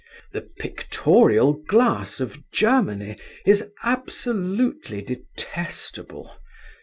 The 0.31 0.41
pictorial 0.57 1.53
glass 1.53 2.19
of 2.19 2.41
Germany 2.51 3.19
is 3.45 3.69
absolutely 3.83 5.03
detestable. 5.03 6.37